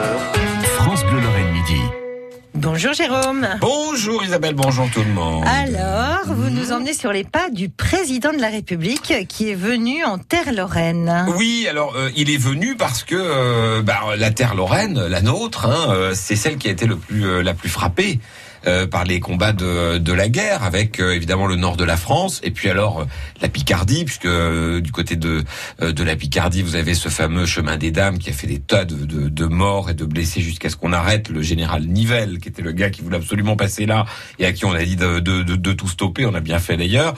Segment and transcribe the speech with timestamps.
[0.00, 1.80] France Bleu Lorraine Midi.
[2.54, 3.46] Bonjour Jérôme.
[3.60, 5.44] Bonjour Isabelle, bonjour tout le monde.
[5.46, 10.04] Alors, vous nous emmenez sur les pas du président de la République qui est venu
[10.04, 11.26] en terre lorraine.
[11.36, 15.66] Oui, alors euh, il est venu parce que euh, bah, la terre lorraine, la nôtre,
[15.66, 18.20] hein, euh, c'est celle qui a été le plus, euh, la plus frappée.
[18.66, 21.96] Euh, par les combats de, de la guerre, avec euh, évidemment le nord de la
[21.96, 23.04] France, et puis alors euh,
[23.40, 25.44] la Picardie, puisque euh, du côté de,
[25.82, 28.58] euh, de la Picardie, vous avez ce fameux chemin des dames qui a fait des
[28.58, 32.38] tas de, de, de morts et de blessés jusqu'à ce qu'on arrête le général Nivelle,
[32.38, 34.06] qui était le gars qui voulait absolument passer là,
[34.38, 37.14] et à qui on a dit de, de, tout stopper, on a bien fait d'ailleurs.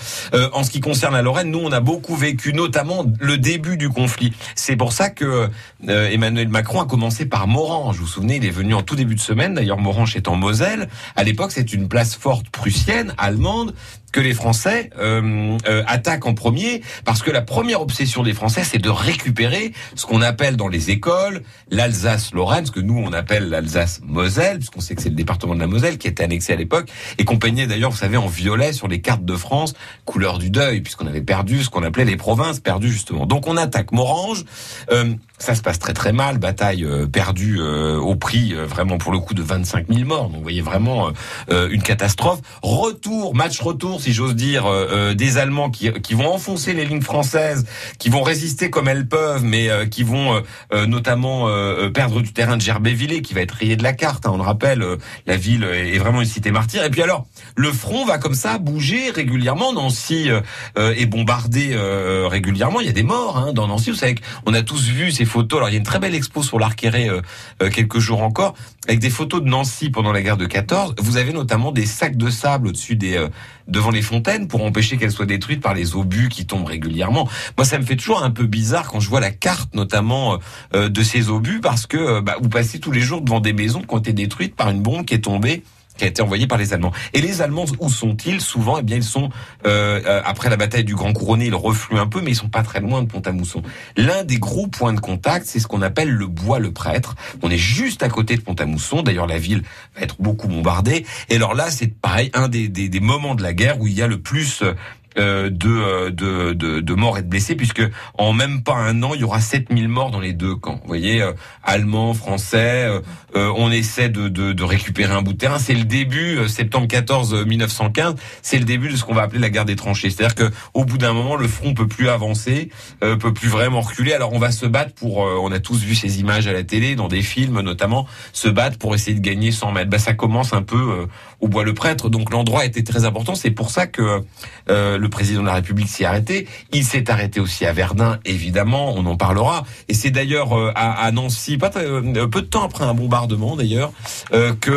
[0.52, 3.88] En ce qui concerne la Lorraine, nous on a beaucoup vécu, notamment le début du
[3.88, 4.32] conflit.
[4.54, 5.48] C'est pour ça que
[5.86, 7.96] Emmanuel Macron a commencé par Morange.
[7.96, 9.54] Vous vous souvenez, il est venu en tout début de semaine.
[9.54, 10.88] D'ailleurs, Morange est en Moselle.
[11.16, 13.74] À c'est une place forte prussienne, allemande,
[14.12, 18.64] que les Français euh, euh, attaquent en premier, parce que la première obsession des Français,
[18.64, 23.48] c'est de récupérer ce qu'on appelle dans les écoles l'Alsace-Lorraine, ce que nous on appelle
[23.50, 26.90] l'Alsace-Moselle, puisqu'on sait que c'est le département de la Moselle qui était annexé à l'époque,
[27.18, 29.74] et qu'on peignait d'ailleurs, vous savez, en violet sur les cartes de France,
[30.04, 33.26] couleur du deuil, puisqu'on avait perdu ce qu'on appelait les provinces perdues justement.
[33.26, 34.44] Donc on attaque Morange.
[34.90, 38.98] Euh, ça se passe très très mal, bataille euh, perdue euh, au prix euh, vraiment
[38.98, 40.28] pour le coup de 25 000 morts.
[40.28, 41.10] Donc vous voyez vraiment
[41.50, 42.40] une catastrophe.
[42.62, 44.66] Retour, match retour si j'ose dire,
[45.14, 47.66] des Allemands qui, qui vont enfoncer les lignes françaises,
[47.98, 51.48] qui vont résister comme elles peuvent, mais qui vont notamment
[51.92, 54.26] perdre du terrain de Gerbévillers, qui va être rayé de la carte.
[54.26, 54.30] hein.
[54.32, 54.84] on le rappelle,
[55.26, 56.84] la ville est vraiment une cité martyre.
[56.84, 59.72] Et puis alors, le front va comme ça bouger régulièrement.
[59.72, 60.28] Nancy
[60.76, 62.80] est bombardé euh, régulièrement.
[62.80, 63.90] Il y a des morts hein, dans Nancy.
[63.90, 65.58] Vous savez qu'on a tous vu ces photos.
[65.58, 67.20] Alors il y a une très belle expo sur l'Arquéré euh,
[67.62, 68.54] euh, quelques jours encore,
[68.88, 70.96] avec des photos de Nancy pendant la guerre de 14.
[70.98, 73.28] Vous avez notamment des sacs de sable au-dessus des euh,
[73.68, 77.28] devant les fontaines pour empêcher qu'elles soient détruites par les obus qui tombent régulièrement.
[77.56, 80.38] Moi, ça me fait toujours un peu bizarre quand je vois la carte, notamment
[80.74, 83.52] euh, de ces obus, parce que euh, bah, vous passez tous les jours devant des
[83.52, 85.62] maisons qui ont été détruites par une bombe qui est tombée
[85.98, 86.92] qui a été envoyée par les Allemands.
[87.12, 89.30] Et les Allemands, où sont-ils Souvent, eh bien, ils sont
[89.66, 92.48] euh, euh, après la bataille du Grand Couronné, ils refluent un peu, mais ils sont
[92.48, 93.62] pas très loin de Pont-à-Mousson.
[93.96, 97.16] L'un des gros points de contact, c'est ce qu'on appelle le bois le prêtre.
[97.42, 99.02] On est juste à côté de Pont-à-Mousson.
[99.02, 99.62] D'ailleurs, la ville
[99.96, 101.04] va être beaucoup bombardée.
[101.28, 103.92] Et alors là, c'est pareil, un des, des, des moments de la guerre où il
[103.92, 104.74] y a le plus euh,
[105.18, 107.82] de, euh, de, de, de morts et de blessés, puisque
[108.16, 110.78] en même pas un an, il y aura 7000 morts dans les deux camps.
[110.82, 111.32] Vous voyez, euh,
[111.64, 113.00] allemands, français, euh,
[113.36, 115.58] euh, on essaie de, de, de récupérer un bout de terrain.
[115.58, 119.22] C'est le début, euh, septembre 14, euh, 1915, c'est le début de ce qu'on va
[119.22, 120.10] appeler la guerre des tranchées.
[120.10, 122.70] C'est-à-dire que au bout d'un moment, le front peut plus avancer,
[123.02, 124.12] euh, peut plus vraiment reculer.
[124.12, 126.62] Alors on va se battre pour, euh, on a tous vu ces images à la
[126.62, 129.90] télé, dans des films notamment, se battre pour essayer de gagner 100 mètres.
[129.90, 131.06] Bah, ça commence un peu euh,
[131.40, 133.34] au bois le prêtre, donc l'endroit était très important.
[133.34, 134.22] C'est pour ça que
[134.70, 136.46] euh, le président de la République s'y est arrêté.
[136.72, 139.64] Il s'est arrêté aussi à Verdun, évidemment, on en parlera.
[139.88, 143.56] Et c'est d'ailleurs euh, à, Nancy, pas très- euh, peu de temps après un bombardement
[143.56, 143.92] d'ailleurs,
[144.32, 144.70] euh, que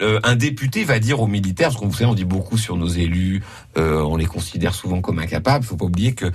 [0.00, 2.88] euh, député va dire aux militaires, parce qu'on vous savez, on dit beaucoup sur nos
[2.88, 3.42] élus,
[3.76, 5.64] on les considère souvent comme incapables.
[5.64, 6.32] Il faut pas oublier que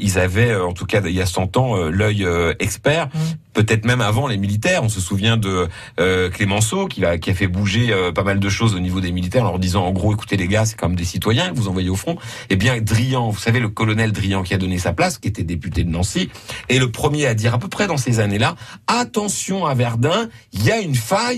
[0.00, 2.26] ils avaient, en tout cas il y a 100 ans, l'œil
[2.58, 3.08] expert.
[3.56, 4.84] Peut-être même avant les militaires.
[4.84, 5.66] On se souvient de
[5.98, 9.44] euh, Clémenceau qui a, fait bouger euh, pas mal de choses au niveau des militaires
[9.44, 11.88] en leur disant en gros écoutez les gars c'est comme des citoyens que vous envoyez
[11.88, 12.18] au front.
[12.50, 15.42] Eh bien Drian, vous savez le colonel Drian qui a donné sa place, qui était
[15.42, 16.28] député de Nancy,
[16.68, 18.56] est le premier à dire à peu près dans ces années-là
[18.88, 21.34] attention à Verdun, il y a une faille.